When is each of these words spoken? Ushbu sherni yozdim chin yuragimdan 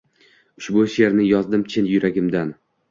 Ushbu 0.61 0.87
sherni 0.95 1.29
yozdim 1.29 1.69
chin 1.75 1.95
yuragimdan 1.95 2.57